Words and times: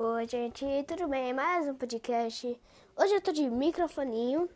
Oi, 0.00 0.28
gente, 0.28 0.64
tudo 0.86 1.08
bem? 1.08 1.34
Mais 1.34 1.66
um 1.66 1.74
podcast. 1.74 2.56
Hoje 2.96 3.14
eu 3.16 3.20
tô 3.20 3.32
de 3.32 3.50
microfoninho, 3.50 4.48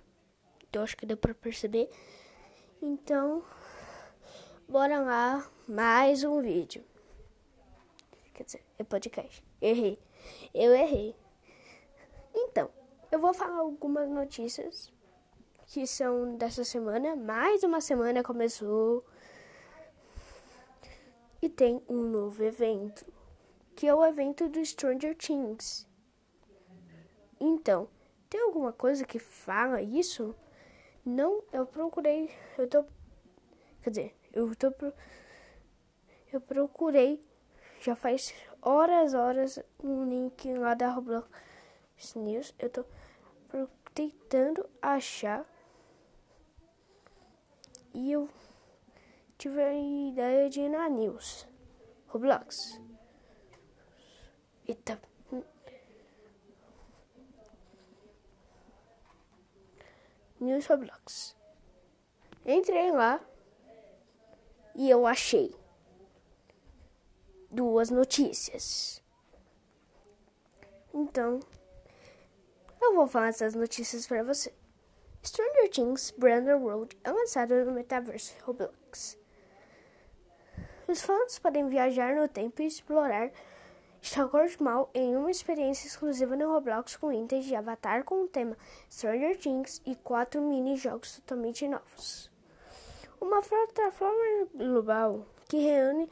eu 0.73 0.83
acho 0.83 0.97
que 0.97 1.05
deu 1.05 1.17
pra 1.17 1.35
perceber. 1.35 1.91
Então, 2.81 3.43
bora 4.69 5.01
lá, 5.01 5.51
mais 5.67 6.23
um 6.23 6.41
vídeo. 6.41 6.85
Quer 8.33 8.45
dizer, 8.45 8.65
é 8.79 8.85
podcast. 8.85 9.45
Errei. 9.61 9.99
Eu 10.55 10.73
errei. 10.77 11.17
Então, 12.33 12.71
eu 13.11 13.19
vou 13.19 13.35
falar 13.35 13.59
algumas 13.59 14.09
notícias 14.09 14.93
que 15.67 15.89
são 15.89 16.37
dessa 16.37 16.63
semana. 16.63 17.17
Mais 17.17 17.65
uma 17.65 17.81
semana 17.81 18.23
começou. 18.23 19.05
E 21.43 21.49
tem 21.49 21.83
um 21.89 22.01
novo 22.01 22.45
evento 22.45 23.05
que 23.75 23.87
é 23.87 23.95
o 23.95 24.05
evento 24.05 24.49
do 24.49 24.65
Stranger 24.65 25.17
Things. 25.17 25.87
Então, 27.41 27.89
tem 28.29 28.41
alguma 28.41 28.73
coisa 28.73 29.05
que 29.05 29.19
fala 29.19 29.83
isso? 29.83 30.35
Não, 31.05 31.43
eu 31.53 31.67
procurei, 31.67 32.31
eu 32.57 32.69
tô, 32.69 32.85
quer 33.83 33.91
dizer, 33.91 34.17
eu 34.33 34.55
tô, 34.55 34.73
eu 36.33 36.41
procurei, 36.41 37.25
já 37.81 37.97
faz 37.97 38.33
horas, 38.61 39.13
horas, 39.13 39.59
um 39.83 40.09
link 40.09 40.53
lá 40.55 40.75
da 40.75 40.91
Roblox 40.91 41.29
News, 42.15 42.55
eu 42.59 42.71
tô 42.71 42.85
tentando 43.93 44.69
achar 44.81 45.45
e 47.93 48.13
eu 48.13 48.29
tive 49.37 49.61
a 49.61 49.75
ideia 49.75 50.49
de 50.49 50.61
ir 50.61 50.69
na 50.69 50.89
News, 50.89 51.47
Roblox. 52.07 52.81
Eita. 54.73 54.99
News 60.41 60.67
Roblox. 60.67 61.37
Entrei 62.47 62.91
lá 62.91 63.21
e 64.75 64.89
eu 64.89 65.07
achei 65.07 65.55
duas 67.51 67.91
notícias. 67.91 69.03
Então, 70.95 71.39
eu 72.81 72.95
vou 72.95 73.07
falar 73.07 73.29
essas 73.29 73.55
notícias 73.55 74.07
para 74.07 74.23
você. 74.23 74.55
Stranger 75.23 75.71
Things 75.71 76.13
Brandon 76.17 76.59
Road 76.59 76.99
é 77.05 77.13
lançado 77.13 77.63
no 77.67 77.73
metaverso 77.73 78.35
Roblox. 78.43 79.19
Os 80.89 81.03
fãs 81.03 81.39
podem 81.39 81.69
viajar 81.69 82.17
no 82.17 82.27
tempo 82.27 82.63
e 82.63 82.67
explorar 82.67 83.31
Stalker 84.03 84.61
Mal 84.61 84.91
em 84.93 85.17
uma 85.17 85.31
experiência 85.31 85.87
exclusiva 85.87 86.35
no 86.35 86.53
Roblox 86.53 86.97
com 86.97 87.13
itens 87.13 87.45
de 87.45 87.55
Avatar 87.55 88.03
com 88.03 88.25
o 88.25 88.29
tema 88.29 88.59
Stranger 88.91 89.39
Things 89.39 89.81
e 89.87 89.95
quatro 89.95 90.43
mini-jogos 90.43 91.21
totalmente 91.21 91.69
novos. 91.69 92.29
Uma 93.21 93.41
plataforma 93.41 94.49
global 94.53 95.25
que 95.49 95.57
reúne, 95.59 96.11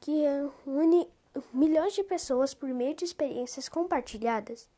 que 0.00 0.22
reúne 0.22 1.08
milhões 1.52 1.94
de 1.94 2.02
pessoas 2.02 2.52
por 2.52 2.68
meio 2.70 2.96
de 2.96 3.04
experiências 3.04 3.68
compartilhadas 3.68 4.68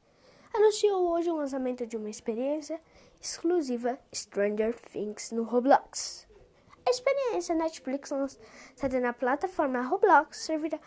anunciou 0.53 1.11
hoje 1.11 1.31
o 1.31 1.37
lançamento 1.37 1.87
de 1.87 1.97
uma 1.97 2.11
experiência 2.11 2.79
exclusiva 3.19 3.99
Stranger 4.15 4.79
Things 4.93 5.33
no 5.33 5.45
Roblox. 5.45 6.29
A 6.87 6.91
experiência 6.91 7.55
Netflix 7.55 8.11
lançada 8.11 9.01
na 9.01 9.13
plataforma 9.13 9.81
Roblox 9.81 10.39
servirá 10.39 10.79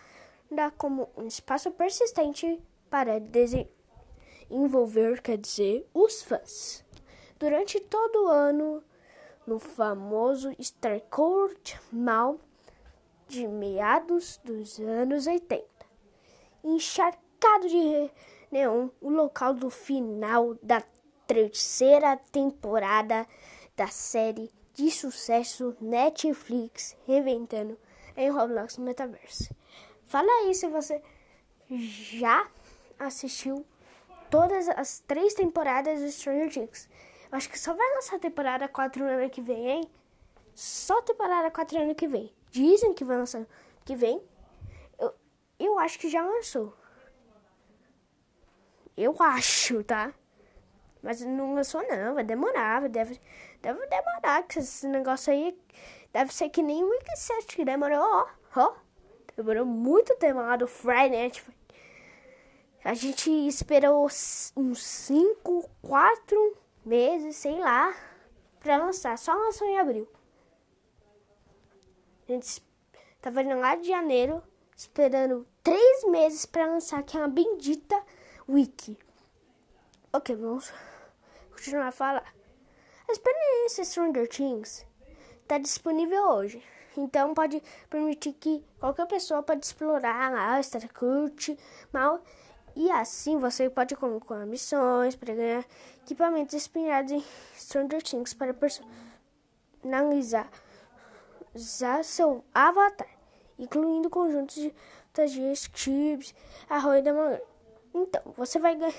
dá 0.54 0.72
como 0.72 1.10
um 1.18 1.28
espaço 1.28 1.72
persistente 1.72 2.62
para 2.90 3.20
desenvolver, 3.20 5.22
quer 5.22 5.38
dizer, 5.38 5.88
os 5.94 6.22
fãs. 6.22 6.86
Durante 7.40 7.80
todo 7.80 8.26
o 8.26 8.28
ano, 8.28 8.84
no 9.46 9.60
famoso 9.60 10.54
Starcourt 10.60 11.76
Mall 11.92 12.40
de 13.28 13.48
meados 13.48 14.40
dos 14.44 14.80
anos 14.80 15.28
80, 15.28 15.66
encharcado 16.64 17.68
de 17.68 18.10
neon, 18.52 18.90
o 19.02 19.10
local 19.10 19.54
do 19.54 19.70
final 19.70 20.56
da 20.62 20.84
terceira 21.26 22.18
temporada 22.32 23.28
da 23.76 23.88
série 23.88 24.52
de 24.74 24.92
sucesso 24.92 25.76
Netflix 25.82 26.96
reventando 27.06 27.78
em 28.16 28.30
Roblox 28.30 28.78
Metaverse. 28.78 29.50
Fala 30.14 30.32
aí 30.44 30.54
se 30.54 30.68
você 30.68 31.02
já 31.68 32.48
assistiu 33.00 33.66
todas 34.30 34.70
as 34.70 35.00
três 35.00 35.34
temporadas 35.34 36.00
de 36.02 36.12
Stranger 36.12 36.54
Things. 36.54 36.88
Eu 37.32 37.36
acho 37.36 37.50
que 37.50 37.58
só 37.58 37.74
vai 37.74 37.96
lançar 37.96 38.18
a 38.18 38.20
temporada 38.20 38.68
4 38.68 39.04
no 39.04 39.10
ano 39.10 39.28
que 39.28 39.42
vem, 39.42 39.68
hein? 39.68 39.92
Só 40.54 41.02
temporada 41.02 41.50
4 41.50 41.80
no 41.80 41.86
ano 41.86 41.96
que 41.96 42.08
vem. 42.08 42.32
Dizem 42.52 42.94
que 42.94 43.04
vai 43.04 43.18
lançar 43.18 43.44
que 43.84 43.96
vem. 43.96 44.22
Eu, 45.00 45.16
eu 45.58 45.80
acho 45.80 45.98
que 45.98 46.08
já 46.08 46.24
lançou. 46.24 46.78
Eu 48.96 49.16
acho, 49.20 49.84
tá? 49.84 50.14
Mas 51.02 51.22
não 51.22 51.56
lançou 51.56 51.82
não, 51.88 52.14
vai 52.14 52.24
demorar, 52.24 52.88
deve, 52.88 53.20
deve 53.64 53.84
demorar, 53.88 54.44
que 54.44 54.60
esse 54.60 54.88
negócio 54.88 55.34
aí 55.34 55.60
deve 56.12 56.32
ser 56.32 56.50
que 56.50 56.62
nem 56.62 56.84
o 56.84 56.90
Wiki 56.92 57.18
7 57.18 57.56
que 57.56 57.66
demorou, 57.66 58.00
ó, 58.00 58.28
ó. 58.56 58.83
Demorou 59.36 59.66
muito 59.66 60.16
tempo 60.18 60.40
lá 60.40 60.56
do 60.56 60.68
Friday 60.68 61.32
A 62.84 62.94
gente 62.94 63.32
esperou 63.48 64.06
uns 64.06 64.84
5, 64.84 65.70
4 65.82 66.58
meses, 66.86 67.36
sei 67.38 67.58
lá, 67.58 67.96
pra 68.60 68.78
lançar. 68.78 69.18
Só 69.18 69.34
lançou 69.34 69.68
em 69.68 69.80
abril. 69.80 70.08
A 72.28 72.32
gente 72.32 72.62
tava 73.22 73.42
indo 73.42 73.60
lá 73.60 73.76
de 73.76 73.88
janeiro, 73.88 74.44
esperando 74.76 75.48
3 75.64 76.06
meses 76.10 76.46
pra 76.46 76.68
lançar 76.68 77.02
que 77.04 77.18
é 77.18 77.28
bendita 77.28 78.02
wiki. 78.48 78.98
Ok, 80.12 80.36
vamos 80.36 80.72
continuar 81.52 81.88
a 81.88 81.92
falar. 81.92 82.34
A 83.08 83.12
experiência 83.12 83.84
Stranger 83.84 84.28
Things 84.28 84.86
tá 85.48 85.58
disponível 85.58 86.24
hoje. 86.30 86.64
Então 86.96 87.34
pode 87.34 87.62
permitir 87.90 88.34
que 88.34 88.64
qualquer 88.80 89.08
pessoa 89.08 89.42
pode 89.42 89.66
explorar 89.66 90.32
lá, 90.32 90.62
curte, 90.94 91.58
mal. 91.92 92.22
E 92.76 92.90
assim 92.92 93.38
você 93.38 93.70
pode 93.70 93.96
colocar 93.96 94.46
missões 94.46 95.16
para 95.16 95.34
ganhar 95.34 95.66
equipamentos 96.04 96.56
inspirados 96.56 97.12
em 97.12 97.24
Stranger 97.56 98.02
Things 98.02 98.34
para 98.34 98.54
personalizar 98.54 100.50
seu 102.04 102.44
avatar, 102.54 103.10
incluindo 103.60 104.10
conjuntos 104.10 104.56
de 104.56 104.74
fantasia, 105.14 105.54
chips, 105.74 106.34
arroz 106.68 107.04
da 107.04 107.14
manhã. 107.14 107.40
Então, 107.94 108.34
você 108.36 108.58
vai 108.58 108.76
ganhar, 108.76 108.94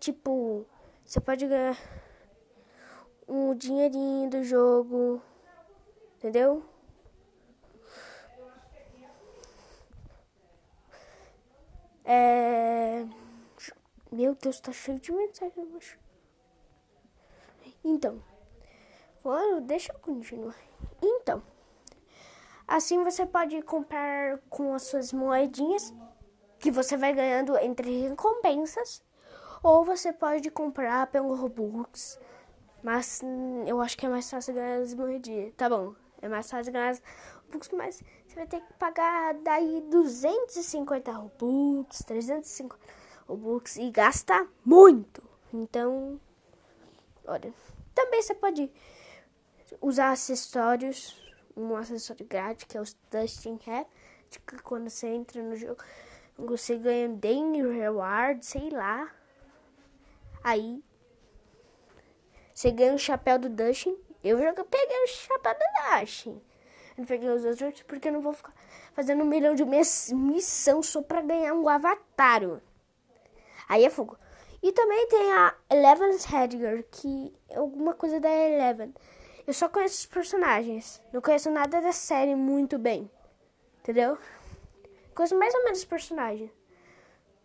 tipo, 0.00 0.66
você 1.04 1.20
pode 1.20 1.46
ganhar 1.46 1.78
um 3.28 3.54
dinheirinho 3.54 4.28
do 4.28 4.42
jogo, 4.42 5.22
entendeu? 6.16 6.64
É... 12.06 13.04
Meu 14.12 14.36
Deus, 14.36 14.60
tá 14.60 14.70
cheio 14.70 15.00
de 15.00 15.10
mensagens. 15.10 15.98
Então, 17.84 18.22
bueno, 19.22 19.60
deixa 19.60 19.92
eu 19.92 19.98
continuar. 19.98 20.56
Então, 21.02 21.42
assim 22.66 23.02
você 23.02 23.26
pode 23.26 23.60
comprar 23.62 24.38
com 24.48 24.72
as 24.72 24.84
suas 24.84 25.12
moedinhas 25.12 25.92
que 26.60 26.70
você 26.70 26.96
vai 26.96 27.12
ganhando 27.12 27.58
entre 27.58 28.08
recompensas, 28.08 29.02
ou 29.62 29.84
você 29.84 30.12
pode 30.12 30.50
comprar 30.50 31.08
pelo 31.08 31.34
Robux. 31.34 32.18
Mas 32.82 33.20
eu 33.66 33.80
acho 33.80 33.98
que 33.98 34.06
é 34.06 34.08
mais 34.08 34.30
fácil 34.30 34.54
ganhar 34.54 34.80
as 34.80 34.94
moedinhas. 34.94 35.52
Tá 35.56 35.68
bom, 35.68 35.94
é 36.22 36.28
mais 36.28 36.48
fácil 36.48 36.72
ganhar 36.72 36.90
as 36.90 37.02
Robux, 37.44 37.68
mas 37.70 38.02
vai 38.36 38.46
ter 38.46 38.60
que 38.60 38.72
pagar 38.74 39.32
daí 39.34 39.80
250 39.90 41.10
Robux, 41.10 42.04
350 42.04 42.78
Robux 43.26 43.76
e 43.76 43.90
gasta 43.90 44.46
muito. 44.62 45.22
Então, 45.52 46.20
olha, 47.26 47.52
também 47.94 48.20
você 48.20 48.34
pode 48.34 48.70
usar 49.80 50.10
acessórios, 50.10 51.16
um 51.56 51.74
acessório 51.74 52.26
grátis 52.26 52.64
que 52.64 52.76
é 52.76 52.80
o 52.80 52.84
Dustin 53.10 53.58
Hat, 53.66 53.88
que 54.28 54.62
quando 54.62 54.90
você 54.90 55.06
entra 55.06 55.42
no 55.42 55.56
jogo, 55.56 55.82
você 56.36 56.76
ganha 56.76 57.08
Daily 57.08 57.62
Reward, 57.62 58.44
sei 58.44 58.68
lá. 58.68 59.10
Aí 60.44 60.84
você 62.52 62.70
ganha 62.70 62.94
o 62.94 62.98
chapéu 62.98 63.38
do 63.38 63.48
Dustin. 63.48 63.96
Eu 64.22 64.38
já 64.38 64.52
peguei 64.52 65.04
o 65.04 65.08
chapéu 65.08 65.54
do 65.54 66.00
Dustin. 66.00 66.42
Eu 66.96 67.02
não 67.02 67.04
peguei 67.04 67.28
os 67.28 67.44
outros 67.44 67.82
porque 67.82 68.08
eu 68.08 68.12
não 68.12 68.20
vou 68.20 68.32
ficar 68.32 68.54
fazendo 68.94 69.22
um 69.22 69.26
milhão 69.26 69.54
de 69.54 69.64
missão 70.14 70.82
só 70.82 71.02
pra 71.02 71.20
ganhar 71.20 71.52
um 71.52 71.68
avatar. 71.68 72.40
Aí 73.68 73.84
é 73.84 73.90
fogo. 73.90 74.16
E 74.62 74.72
também 74.72 75.06
tem 75.08 75.32
a 75.32 75.54
Eleven's 75.70 76.24
Headgear, 76.24 76.84
que 76.90 77.32
é 77.48 77.56
alguma 77.56 77.94
coisa 77.94 78.18
da 78.18 78.28
Eleven. 78.28 78.94
Eu 79.46 79.52
só 79.52 79.68
conheço 79.68 79.96
os 79.96 80.06
personagens. 80.06 81.00
Não 81.12 81.20
conheço 81.20 81.50
nada 81.50 81.80
da 81.80 81.92
série 81.92 82.34
muito 82.34 82.78
bem. 82.78 83.10
Entendeu? 83.80 84.18
Conheço 85.14 85.38
mais 85.38 85.54
ou 85.54 85.64
menos 85.64 85.78
os 85.80 85.84
personagens. 85.84 86.50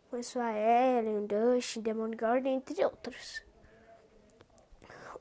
Conheço 0.10 0.40
a 0.40 0.52
Ellen, 0.52 1.28
Dust, 1.28 1.78
Demon 1.80 2.12
Garden, 2.12 2.56
entre 2.56 2.84
outros. 2.84 3.44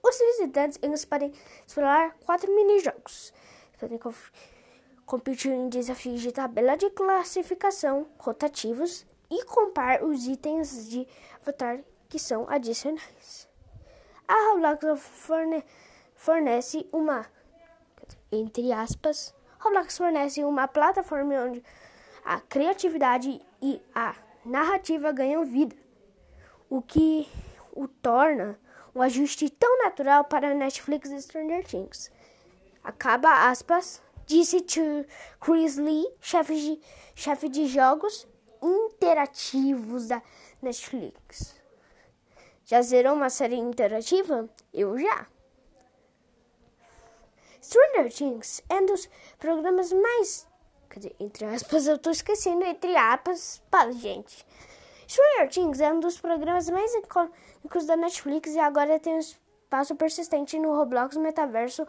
Os 0.03 0.19
visitantes 0.19 0.79
eles 0.81 1.05
podem 1.05 1.33
explorar 1.67 2.17
quatro 2.25 2.51
mini-jogos. 2.55 3.33
Podem 3.81 3.99
competir 5.07 5.53
em 5.53 5.71
desafios 5.71 6.21
de 6.21 6.31
tabela 6.31 6.77
de 6.77 6.91
classificação 6.91 8.07
rotativos 8.19 9.07
e 9.31 9.43
comprar 9.47 10.05
os 10.05 10.27
itens 10.27 10.87
de 10.89 11.09
avatar 11.41 11.81
que 12.07 12.19
são 12.19 12.49
adicionais. 12.51 13.49
A 14.29 14.51
Roblox 14.51 15.01
forne 15.01 15.65
fornece 16.15 16.87
uma, 16.93 17.27
entre 18.31 18.71
aspas, 18.71 19.35
Roblox 19.59 19.97
fornece 19.97 20.45
uma 20.45 20.69
plataforma 20.69 21.35
onde 21.37 21.65
a 22.25 22.39
criatividade 22.39 23.41
e 23.63 23.83
a 23.95 24.15
narrativa 24.45 25.11
ganham 25.11 25.45
vida, 25.45 25.75
o 26.69 26.83
que 26.83 27.27
o 27.73 27.89
torna 27.89 28.61
um 28.95 29.01
ajuste 29.01 29.49
tão 29.49 29.79
natural 29.79 30.25
para 30.25 30.53
Netflix 30.53 31.11
e 31.11 31.23
Stranger 31.23 31.65
Things. 31.67 32.11
Acaba 32.83 33.51
aspas, 33.51 34.03
disse 34.27 34.65
Chris 35.41 35.77
Lee, 35.77 36.09
chefe 36.21 36.55
de, 36.55 36.81
chefe 37.15 37.49
de 37.49 37.67
jogos 37.67 38.27
interativos 38.63 40.09
da 40.09 40.23
Netflix. 40.63 41.61
Já 42.65 42.83
zerou 42.83 43.15
uma 43.15 43.31
série 43.31 43.57
interativa? 43.57 44.49
Eu 44.73 44.97
já. 44.99 45.27
Stranger 47.61 48.13
Things 48.13 48.63
é 48.69 48.75
um 48.77 48.87
dos 48.87 49.09
programas 49.39 49.93
mais. 49.93 50.49
Dizer, 50.97 51.15
entre 51.21 51.45
aspas, 51.45 51.87
eu 51.87 51.99
tô 51.99 52.11
esquecendo 52.11 52.65
entre 52.65 52.97
aspas, 52.97 53.63
gente. 53.97 54.47
Stranger 55.07 55.49
Things 55.49 55.81
é 55.81 55.93
um 55.93 56.01
dos 56.01 56.21
programas 56.21 56.71
mais 56.71 56.95
icônicos 56.95 57.87
da 57.87 57.97
Netflix 57.97 58.55
e 58.55 58.59
agora 58.59 58.99
tem 58.99 59.15
um 59.15 59.19
espaço 59.19 59.95
persistente 59.97 60.59
no 60.59 60.75
Roblox 60.75 61.17
Metaverso, 61.17 61.87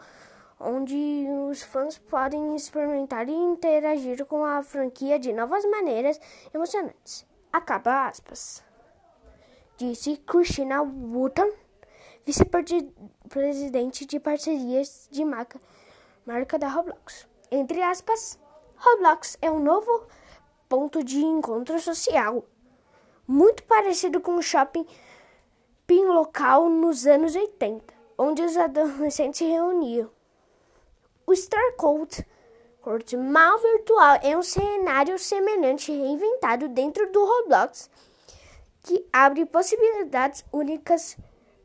onde 0.62 1.26
os 1.50 1.62
fãs 1.62 1.98
podem 1.98 2.54
experimentar 2.54 3.28
e 3.28 3.32
interagir 3.32 4.24
com 4.26 4.44
a 4.44 4.62
franquia 4.62 5.18
de 5.18 5.32
novas 5.32 5.64
maneiras 5.64 6.20
emocionantes. 6.54 7.26
Acaba 7.52 8.06
aspas. 8.06 8.62
Disse 9.76 10.16
Christina 10.18 10.82
Wooten, 10.82 11.52
vice-presidente 12.24 14.06
de 14.06 14.20
parcerias 14.20 15.08
de 15.10 15.24
marca, 15.24 15.60
marca 16.24 16.58
da 16.58 16.68
Roblox. 16.68 17.26
Entre 17.50 17.82
aspas, 17.82 18.38
Roblox 18.76 19.36
é 19.42 19.50
um 19.50 19.58
novo 19.60 20.06
ponto 20.68 21.02
de 21.02 21.18
encontro 21.18 21.78
social, 21.80 22.44
muito 23.26 23.64
parecido 23.64 24.20
com 24.20 24.36
o 24.36 24.42
shopping 24.42 24.86
local 26.06 26.70
nos 26.70 27.06
anos 27.06 27.36
80, 27.36 27.92
onde 28.16 28.42
os 28.42 28.56
adolescentes 28.56 29.38
se 29.38 29.44
reuniam. 29.44 30.10
O 31.32 31.34
Star 31.34 31.72
Corte 31.76 33.16
mal 33.16 33.58
virtual 33.58 34.18
é 34.22 34.36
um 34.36 34.42
cenário 34.42 35.18
semelhante 35.18 35.90
reinventado 35.90 36.68
dentro 36.68 37.10
do 37.10 37.24
Roblox 37.24 37.88
que 38.82 39.08
abre 39.10 39.46
possibilidades 39.46 40.44
únicas 40.52 41.16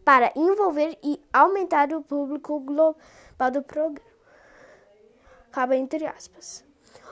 para 0.05 0.31
envolver 0.37 0.97
e 1.03 1.21
aumentar 1.33 1.91
o 1.91 2.01
público 2.01 2.61
global 2.61 2.95
do 3.51 3.61
programa. 3.61 4.09
Acaba 5.51 5.75
entre 5.75 6.05
aspas. 6.05 6.63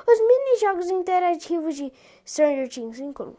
Os 0.07 0.19
mini-jogos 0.21 0.89
interativos 0.89 1.75
de 1.75 1.91
Stranger 2.25 2.69
Things 2.69 2.99
incluem 2.99 3.35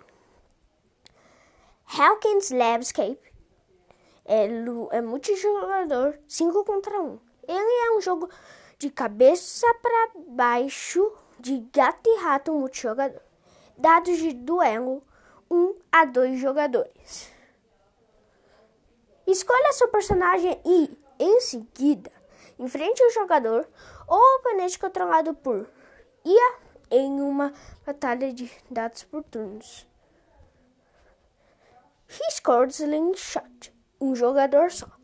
Hawkins 1.87 2.51
Labscape 2.51 3.33
é, 4.27 4.47
é 4.91 5.01
multijogador 5.01 6.19
5 6.29 6.65
contra 6.67 7.01
1. 7.01 7.19
Ele 7.49 7.87
é 7.87 7.97
um 7.97 8.01
jogo 8.03 8.29
de 8.79 8.91
cabeça 8.91 9.67
para 9.83 10.11
baixo 10.29 11.13
de 11.39 11.59
gato 11.73 12.09
e 12.09 12.21
rato 12.21 12.53
multijogador. 12.53 13.21
Dados 13.77 14.19
de 14.19 14.33
duelo 14.33 15.03
1 15.51 15.75
a 15.93 16.05
2 16.05 16.39
jogadores. 16.41 17.33
Escolha 19.27 19.73
seu 19.73 19.89
personagem 19.89 20.61
e, 20.65 20.99
em 21.19 21.41
seguida, 21.41 22.11
enfrente 22.59 23.03
o 23.03 23.11
jogador 23.11 23.69
ou 24.07 24.37
oponente 24.37 24.79
controlado 24.79 25.35
por 25.35 25.69
IA 26.25 26.55
em 26.91 27.21
uma 27.21 27.53
batalha 27.85 28.33
de 28.33 28.51
dados 28.71 29.03
por 29.03 29.25
turnos. 29.25 29.87
He 32.09 32.31
scored 32.31 32.73
Slingshot, 32.73 33.75
um 34.01 34.15
jogador 34.15 34.71
só. 34.71 34.96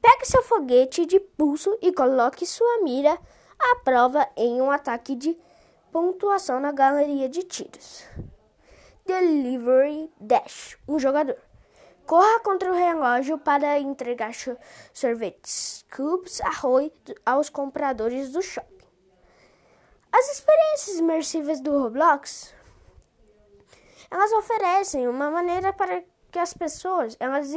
Pegue 0.00 0.24
seu 0.24 0.42
foguete 0.42 1.04
de 1.06 1.20
pulso 1.20 1.76
e 1.82 1.92
coloque 1.92 2.46
sua 2.46 2.82
mira 2.82 3.18
à 3.58 3.76
prova 3.84 4.28
em 4.36 4.60
um 4.60 4.70
ataque 4.70 5.14
de 5.14 5.38
pontuação 5.92 6.60
na 6.60 6.72
galeria 6.72 7.28
de 7.28 7.42
tiros. 7.42 8.04
Delivery 9.04 10.10
Dash, 10.20 10.78
um 10.88 10.98
jogador. 10.98 11.36
Corra 12.06 12.40
contra 12.40 12.72
o 12.72 12.74
relógio 12.74 13.38
para 13.38 13.78
entregar 13.78 14.32
sorvetes, 14.92 15.84
cubes, 15.94 16.40
arroz 16.40 16.90
aos 17.24 17.48
compradores 17.48 18.32
do 18.32 18.42
shopping. 18.42 18.86
As 20.12 20.28
experiências 20.32 20.98
imersivas 20.98 21.60
do 21.60 21.78
Roblox 21.78 22.52
elas 24.10 24.32
oferecem 24.32 25.06
uma 25.06 25.30
maneira 25.30 25.72
para 25.72 26.02
que 26.32 26.38
as 26.38 26.52
pessoas 26.52 27.16
elas 27.20 27.52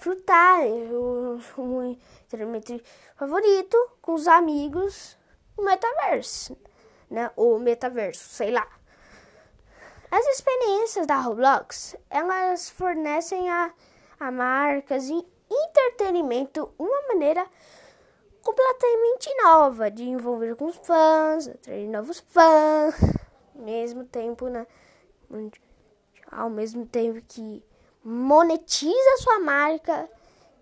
desfrutarem 0.00 0.94
o, 0.94 1.38
o 1.58 1.82
entretenimento 1.82 2.80
favorito 3.16 3.76
com 4.00 4.14
os 4.14 4.26
amigos 4.26 5.16
no 5.56 5.64
metaverso, 5.64 6.56
né? 7.10 7.30
Ou 7.36 7.58
metaverso, 7.58 8.24
sei 8.30 8.50
lá. 8.50 8.66
As 10.10 10.26
experiências 10.26 11.06
da 11.06 11.20
Roblox, 11.20 11.94
elas 12.08 12.70
fornecem 12.70 13.48
a, 13.50 13.72
a 14.18 14.30
marcas 14.30 15.08
e 15.08 15.24
entretenimento 15.50 16.72
uma 16.78 17.08
maneira 17.08 17.46
completamente 18.42 19.30
nova 19.42 19.90
de 19.90 20.04
envolver 20.04 20.56
com 20.56 20.66
os 20.66 20.76
fãs, 20.76 21.46
atrair 21.46 21.88
novos 21.88 22.20
fãs, 22.20 22.94
mesmo 23.54 24.04
tempo, 24.04 24.48
né? 24.48 24.66
Ao 26.30 26.48
mesmo 26.48 26.86
tempo 26.86 27.20
que 27.28 27.62
monetiza 28.02 29.16
sua 29.18 29.38
marca 29.40 30.08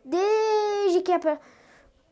desde 0.05 1.03
que 1.03 1.13
a 1.13 1.39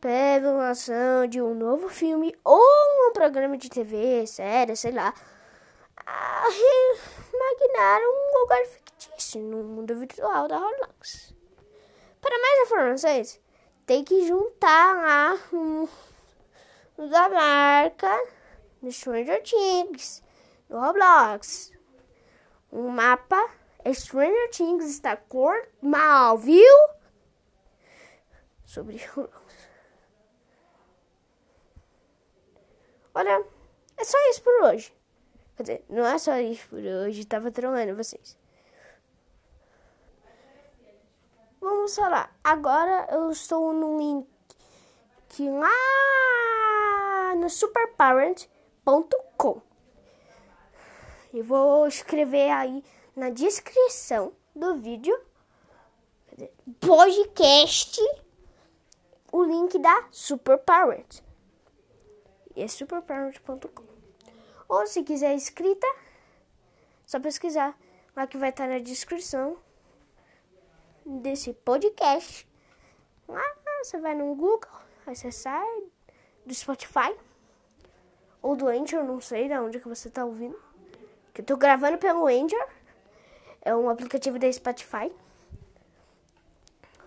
revelação 0.01 1.27
de 1.27 1.41
um 1.41 1.53
novo 1.53 1.89
filme 1.89 2.33
ou 2.43 3.09
um 3.09 3.11
programa 3.11 3.57
de 3.57 3.69
TV, 3.69 4.25
série, 4.27 4.75
sei 4.75 4.91
lá, 4.91 5.13
imaginar 7.33 7.99
um 8.01 8.39
lugar 8.41 8.65
fictício 8.65 9.41
no 9.41 9.63
mundo 9.63 9.95
virtual 9.95 10.47
da 10.47 10.57
Roblox. 10.57 11.33
Para 12.21 12.39
mais 12.39 12.67
informações, 12.67 13.41
tem 13.85 14.03
que 14.03 14.27
juntar 14.27 14.95
lá 14.95 15.39
um, 15.51 15.87
da 17.09 17.29
marca 17.29 18.27
no 18.81 18.91
Stranger 18.91 19.41
Things, 19.43 20.23
no 20.69 20.79
Roblox, 20.79 21.71
um 22.71 22.89
mapa 22.89 23.49
Stranger 23.93 24.49
Things 24.51 24.85
está 24.85 25.15
cor 25.15 25.55
mal, 25.81 26.37
viu? 26.37 26.75
Sobre 28.65 28.99
Olha, 33.13 33.45
é 33.97 34.03
só 34.03 34.17
isso 34.29 34.43
por 34.43 34.63
hoje. 34.63 34.93
Quer 35.55 35.63
dizer, 35.63 35.85
não 35.89 36.05
é 36.05 36.17
só 36.19 36.37
isso 36.37 36.67
por 36.69 36.79
hoje, 36.79 37.25
tava 37.25 37.49
trolando 37.49 37.95
vocês. 37.95 38.37
Vamos 41.59 41.95
falar. 41.95 42.37
Agora 42.43 43.07
eu 43.11 43.31
estou 43.31 43.73
no 43.73 43.97
link 43.97 44.27
lá 45.49 47.33
no 47.35 47.49
superparent.com. 47.49 49.61
E 51.33 51.41
vou 51.41 51.87
escrever 51.87 52.51
aí 52.51 52.83
na 53.17 53.31
descrição 53.31 54.31
do 54.55 54.75
vídeo 54.75 55.19
podcast 56.79 57.99
o 59.31 59.43
link 59.43 59.79
da 59.79 60.07
Super 60.11 60.59
Parent. 60.59 61.21
é 62.55 62.67
superparent.com. 62.67 63.83
Ou 64.69 64.85
se 64.85 65.01
quiser 65.01 65.33
escrita, 65.33 65.87
só 67.07 67.19
pesquisar 67.19 67.75
lá 68.15 68.27
que 68.27 68.37
vai 68.37 68.49
estar 68.49 68.67
na 68.67 68.77
descrição 68.77 69.57
desse 71.03 71.53
podcast. 71.53 72.47
Lá 73.27 73.41
você 73.81 73.97
vai 73.97 74.13
no 74.13 74.35
Google, 74.35 74.69
acessar 75.07 75.65
do 76.45 76.53
Spotify 76.53 77.17
ou 78.43 78.55
do 78.55 78.67
Anchor, 78.67 79.03
não 79.03 79.19
sei 79.19 79.47
de 79.47 79.57
onde 79.57 79.79
que 79.79 79.87
você 79.87 80.07
está 80.07 80.23
ouvindo. 80.23 80.61
Que 81.33 81.41
eu 81.41 81.45
tô 81.45 81.57
gravando 81.57 81.97
pelo 81.97 82.27
Anchor. 82.27 82.76
É 83.67 83.75
um 83.75 83.89
aplicativo 83.89 84.39
da 84.39 84.49
Spotify. 84.49 85.13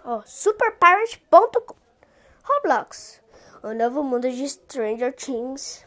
Ó, 0.04 0.20
superpirate.com 0.26 1.74
Roblox. 2.44 3.22
O 3.62 3.72
novo 3.72 4.02
mundo 4.02 4.30
de 4.30 4.46
Stranger 4.46 5.16
Things 5.16 5.82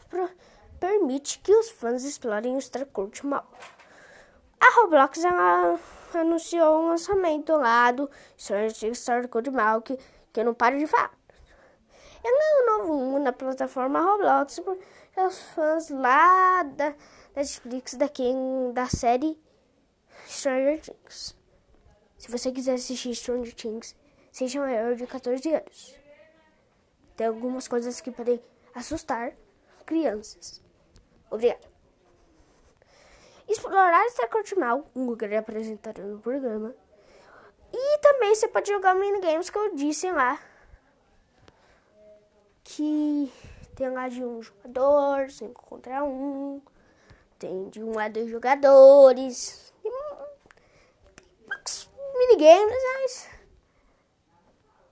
permite 0.80 1.38
que 1.38 1.54
os 1.54 1.70
fãs 1.70 2.02
explorem 2.02 2.56
o 2.56 2.60
Star 2.60 2.86
Curte 2.86 3.24
mal. 3.24 3.48
A 4.58 4.80
Roblox 4.80 5.20
anunciou 6.12 6.80
um 6.80 6.88
lançamento 6.88 7.52
lá 7.52 7.92
do 7.92 8.10
Stranger 8.36 8.72
Things 8.72 8.98
Star 8.98 9.28
Curte 9.28 9.52
mal 9.52 9.80
que, 9.80 9.96
que 10.32 10.40
eu 10.40 10.44
não 10.44 10.54
paro 10.54 10.76
de 10.76 10.88
falar. 10.88 11.12
É 12.24 12.28
um 12.28 12.66
novo 12.66 12.94
mundo 12.94 13.22
na 13.22 13.32
plataforma 13.32 14.00
Roblox 14.00 14.58
para 15.14 15.28
os 15.28 15.40
fãs 15.40 15.88
lá 15.88 16.64
da 16.64 16.92
Netflix 17.36 17.94
daqui, 17.94 18.32
da 18.72 18.86
série 18.86 19.43
Stranger 20.34 20.80
Things. 20.80 21.36
Se 22.18 22.30
você 22.30 22.50
quiser 22.50 22.74
assistir 22.74 23.14
Stranger 23.14 23.54
Things, 23.54 23.94
seja 24.32 24.60
maior 24.60 24.94
de 24.96 25.06
14 25.06 25.54
anos. 25.54 25.94
Tem 27.16 27.26
algumas 27.26 27.68
coisas 27.68 28.00
que 28.00 28.10
podem 28.10 28.42
assustar 28.74 29.32
crianças. 29.86 30.62
Obrigada. 31.30 31.72
Explorar 33.48 34.08
Star 34.10 34.28
Mal, 34.58 34.86
um 34.96 35.06
lugar 35.06 35.32
apresentado 35.34 36.02
no 36.02 36.18
programa. 36.18 36.74
E 37.72 37.98
também 37.98 38.34
você 38.34 38.48
pode 38.48 38.70
jogar 38.70 38.94
minigames 38.94 39.50
que 39.50 39.58
eu 39.58 39.74
disse 39.74 40.10
lá. 40.10 40.40
Que 42.62 43.32
tem 43.76 43.90
lá 43.90 44.08
de 44.08 44.24
um 44.24 44.42
jogador, 44.42 45.30
cinco 45.30 45.62
contra 45.66 46.02
um. 46.02 46.60
Tem 47.38 47.68
de 47.68 47.82
um 47.82 47.98
a 47.98 48.08
dois 48.08 48.30
jogadores. 48.30 49.73
Minigames, 52.26 52.82
mas. 52.82 53.28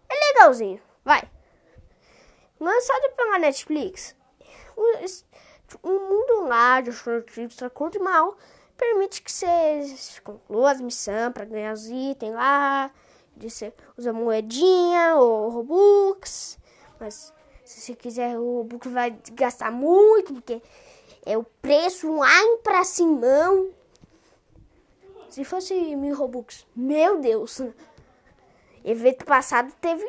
É 0.09 0.33
legalzinho. 0.33 0.81
Vai 1.05 1.29
lançado 2.63 3.11
pela 3.17 3.39
Netflix. 3.39 4.15
O, 5.83 5.89
mundo 5.89 6.49
lá 6.49 6.81
de 6.81 6.93
Shortista 6.93 7.69
Curto 7.69 8.03
Mal 8.03 8.37
permite 8.77 9.23
que 9.23 9.33
você 9.33 10.21
conclua 10.23 10.73
as 10.73 10.81
missões 10.81 11.33
para 11.33 11.45
ganhar 11.45 11.73
os 11.73 11.87
itens 11.87 12.35
lá. 12.35 12.91
De 13.37 13.51
você 13.51 13.73
usa 13.97 14.13
moedinha 14.13 15.17
ou 15.17 15.49
Robux. 15.49 16.59
Mas 17.01 17.33
se 17.65 17.81
você 17.81 17.95
quiser, 17.95 18.39
o 18.39 18.59
Robux 18.59 18.87
vai 18.91 19.19
gastar 19.33 19.73
muito, 19.73 20.35
porque 20.35 20.63
é 21.25 21.37
o 21.37 21.43
preço 21.43 22.15
lá 22.15 22.43
em 22.43 22.59
pra 22.59 22.85
cima. 22.85 23.27
Se 25.33 25.45
fosse 25.45 25.97
mil 25.97 26.15
Robux, 26.15 26.67
meu 26.77 27.19
Deus! 27.19 27.59
Evento 28.85 29.25
passado 29.25 29.73
teve 29.81 30.07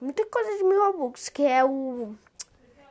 muita 0.00 0.24
coisa 0.26 0.56
de 0.56 0.62
mil 0.62 0.80
Robux, 0.84 1.28
que 1.28 1.42
é 1.42 1.64
o. 1.64 2.14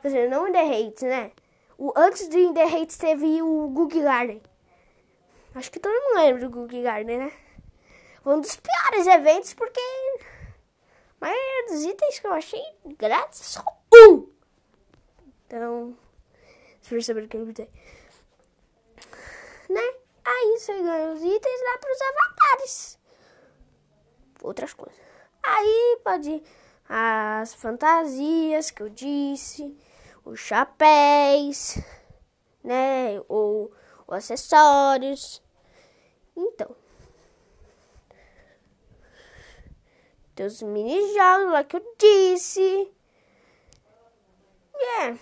Quer 0.02 0.08
dizer, 0.08 0.28
não 0.28 0.50
o 0.50 0.52
The 0.52 0.60
Hates, 0.60 1.02
né? 1.04 1.32
O, 1.78 1.94
antes 1.96 2.28
do 2.28 2.52
The 2.52 2.62
Hates 2.62 2.98
teve 2.98 3.40
o 3.40 3.68
Google 3.68 4.02
Garden. 4.02 4.42
Acho 5.54 5.72
que 5.72 5.80
todo 5.80 5.94
mundo 5.94 6.16
lembra 6.16 6.42
do 6.42 6.50
Google 6.50 6.82
Garden, 6.82 7.20
né? 7.20 7.32
Foi 8.22 8.34
um 8.34 8.40
dos 8.42 8.56
piores 8.56 9.06
eventos 9.06 9.54
porque 9.54 9.80
a 9.80 11.24
maioria 11.24 11.68
dos 11.68 11.84
itens 11.86 12.18
que 12.18 12.26
eu 12.26 12.34
achei 12.34 12.62
grátis 12.98 13.38
só 13.38 13.64
um. 13.94 14.28
Então, 15.46 15.96
se 16.82 16.90
perceberam 16.90 17.26
que 17.26 17.38
eu 17.38 17.46
gostei. 17.46 17.70
Né? 19.70 20.05
Aí 20.26 20.58
você 20.58 20.72
ganha 20.82 21.12
os 21.12 21.22
itens 21.22 21.62
lá 21.62 21.78
para 21.78 21.92
os 21.92 22.00
avatares. 22.02 22.98
Outras 24.42 24.74
coisas. 24.74 24.98
Aí 25.40 26.00
pode 26.02 26.42
as 26.88 27.54
fantasias 27.54 28.72
que 28.72 28.82
eu 28.82 28.88
disse, 28.88 29.76
os 30.24 30.40
chapéus, 30.40 31.78
né? 32.64 33.20
Ou, 33.28 33.72
ou 34.04 34.14
acessórios. 34.14 35.40
Então. 36.36 36.74
Tem 40.34 40.44
os 40.44 40.60
mini-jogos 40.60 41.52
lá 41.52 41.62
que 41.62 41.76
eu 41.76 41.94
disse. 41.96 42.92
É, 44.74 45.04
yeah, 45.04 45.18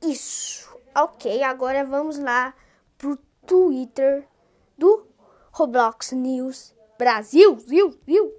isso. 0.00 0.72
Ok, 0.94 1.42
agora 1.42 1.84
vamos 1.84 2.18
lá 2.18 2.54
pro 2.96 3.16
Twitter 3.44 4.26
do 4.76 5.06
Roblox 5.52 6.12
News 6.12 6.74
Brasil, 6.98 7.56
viu, 7.56 7.90
viu? 8.04 8.32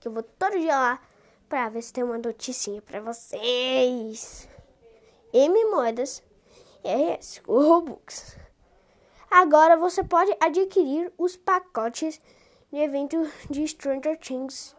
Que 0.00 0.08
eu 0.08 0.12
vou 0.12 0.22
todo 0.22 0.58
dia 0.58 0.76
lá 0.76 1.00
para 1.48 1.68
ver 1.68 1.82
se 1.82 1.92
tem 1.92 2.04
uma 2.04 2.18
noticinha 2.18 2.82
para 2.82 3.00
vocês. 3.00 4.48
M 5.32 5.64
Moedas 5.66 6.22
RS, 6.84 7.42
Robux. 7.46 8.36
Agora 9.30 9.76
você 9.76 10.04
pode 10.04 10.36
adquirir 10.38 11.12
os 11.16 11.36
pacotes 11.36 12.20
de 12.70 12.78
evento 12.78 13.16
de 13.48 13.66
Stranger 13.66 14.18
Things. 14.18 14.76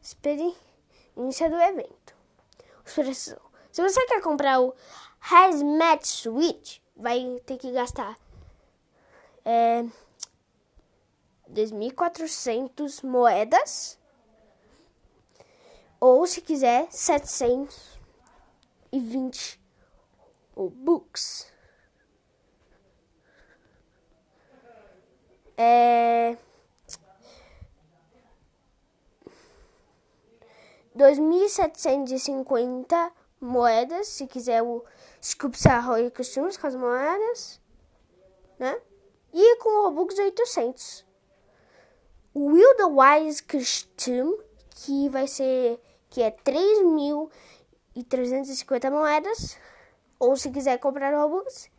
Experiência 0.00 1.48
do 1.48 1.56
evento. 1.56 2.14
Se 2.84 3.80
você 3.82 4.06
quer 4.06 4.20
comprar 4.20 4.60
o 4.60 4.74
Hazmat 5.20 6.04
Suite, 6.04 6.81
vai 7.02 7.38
ter 7.44 7.58
que 7.58 7.70
gastar 7.72 8.16
é, 9.44 9.82
2.400 11.50 13.04
moedas 13.04 13.98
ou, 16.00 16.26
se 16.26 16.40
quiser, 16.40 16.90
720 16.90 19.60
books. 20.56 21.52
É... 25.56 26.36
2.750 30.96 33.12
moedas, 33.40 34.08
se 34.08 34.26
quiser 34.26 34.62
o 34.62 34.84
Scoop 35.22 35.56
Sarroy 35.56 36.10
Costumes 36.10 36.56
com 36.56 36.66
as 36.66 36.74
moedas, 36.74 37.60
né? 38.58 38.76
E 39.32 39.56
com 39.58 39.68
o 39.68 39.84
Robux 39.84 40.18
800. 40.18 41.06
O 42.34 42.46
Will 42.46 42.74
the 42.76 42.86
Wise 42.86 43.40
Costume, 43.42 44.36
que 44.70 45.08
vai 45.08 45.28
ser 45.28 45.80
que 46.10 46.20
é 46.22 46.30
3.350 46.30 48.90
moedas. 48.90 49.56
Ou 50.18 50.34
se 50.36 50.50
quiser 50.50 50.78
comprar 50.78 51.14
Robux, 51.14 51.70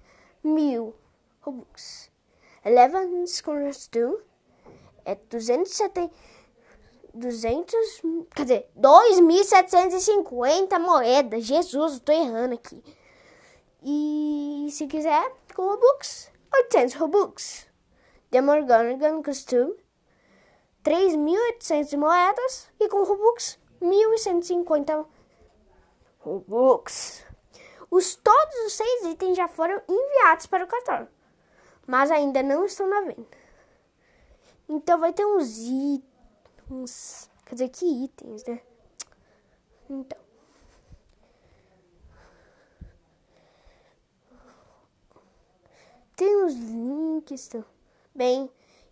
1.000 0.43 0.93
Robux. 1.41 2.09
Eleven 2.63 3.25
Costume 3.43 4.17
é 5.03 5.15
270, 5.15 6.13
200, 7.13 8.01
quer 8.33 8.43
dizer, 8.43 8.69
2.750 8.79 10.79
moedas. 10.79 11.43
Jesus, 11.43 11.95
eu 11.95 11.99
tô 11.99 12.13
errando 12.13 12.55
aqui. 12.55 12.81
E 13.85 14.67
se 14.71 14.87
quiser, 14.87 15.35
com 15.53 15.67
Robux, 15.67 16.31
800 16.53 16.95
Robux. 16.95 17.67
The 18.31 18.41
Morgan 18.41 19.21
Costume, 19.21 19.75
3.800 20.83 21.97
moedas. 21.97 22.69
E 22.79 22.87
com 22.87 23.03
Robux, 23.03 23.59
1.150 23.81 25.05
Robux. 26.19 27.25
Os, 27.91 28.15
todos 28.15 28.55
os 28.65 28.73
seis 28.73 29.03
itens 29.05 29.37
já 29.37 29.47
foram 29.47 29.79
enviados 29.87 30.47
para 30.47 30.63
o 30.63 30.67
cartão, 30.67 31.07
mas 31.85 32.09
ainda 32.09 32.41
não 32.41 32.65
estão 32.65 32.89
na 32.89 33.01
venda. 33.01 33.37
Então 34.67 34.99
vai 34.99 35.13
ter 35.13 35.25
uns 35.25 35.59
itens. 35.59 37.29
Quer 37.45 37.55
dizer, 37.55 37.69
que 37.69 37.85
itens, 37.85 38.45
né? 38.45 38.61
Então. 39.89 40.22
Tem 46.15 46.43
uns 46.43 46.53
links 46.53 47.49
também. 47.49 48.49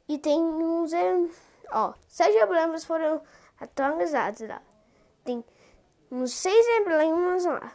E 0.07 0.17
tem 0.17 0.41
uns. 0.41 0.93
É, 0.93 1.15
ó, 1.71 1.93
sete 2.07 2.37
emblemas 2.37 2.83
foram 2.83 3.21
atualizados 3.59 4.47
lá 4.47 4.61
tem 5.23 5.43
uns 6.11 6.33
seis 6.33 6.65
emblemas 6.79 7.45
lá. 7.45 7.73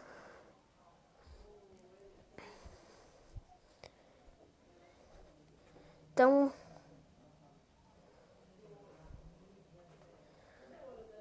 Então. 6.12 6.52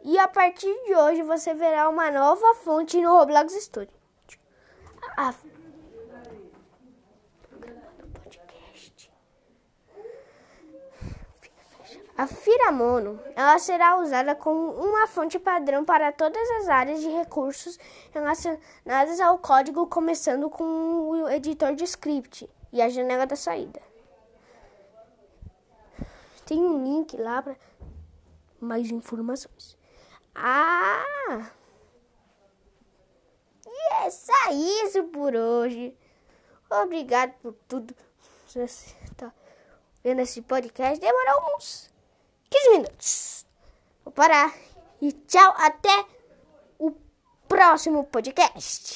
E 0.04 0.20
a 0.20 0.28
partir 0.28 0.72
de 0.86 0.96
hoje 0.96 1.24
você 1.24 1.54
verá 1.54 1.90
uma 1.90 2.12
nova 2.12 2.54
fonte 2.56 3.02
no 3.02 3.18
Roblox 3.18 3.54
Studio. 3.54 3.94
A, 5.18 5.34
a 12.18 12.28
Firamono 12.28 13.20
ela 13.36 13.60
será 13.60 14.00
usada 14.00 14.34
como 14.36 14.72
uma 14.72 15.06
fonte 15.06 15.38
padrão 15.38 15.84
para 15.84 16.14
todas 16.14 16.50
as 16.52 16.70
áreas 16.70 17.02
de 17.02 17.10
recursos 17.10 17.78
relacionadas 18.14 19.20
ao 19.20 19.38
código, 19.38 19.86
começando 19.88 20.50
com 20.50 20.64
o 21.10 21.30
editor 21.30 21.76
de 21.76 21.84
script 21.84 22.50
e 22.72 22.82
a 22.82 22.88
janela 22.88 23.26
da 23.26 23.36
saída. 23.36 23.82
Tem 26.46 26.60
um 26.60 26.84
link 26.84 27.18
lá 27.18 27.42
para 27.42 27.58
mais 28.62 28.90
informações. 28.92 29.78
Ah! 30.34 31.52
E 33.68 33.94
é 34.06 34.10
só 34.10 34.52
isso 34.52 35.04
por 35.06 35.36
hoje. 35.36 35.98
Obrigado 36.70 37.34
por 37.42 37.54
tudo. 37.68 37.94
Você 38.48 38.96
tá 39.18 39.34
vendo 40.02 40.22
esse 40.22 40.42
podcast? 40.42 41.00
Demorou 41.00 41.58
uns 41.58 41.94
15 42.56 42.70
minutos. 42.70 43.46
Vou 44.06 44.14
parar. 44.14 44.54
E 45.02 45.12
tchau, 45.12 45.54
até 45.58 46.06
o 46.80 46.92
próximo 47.48 48.06
podcast. 48.06 48.94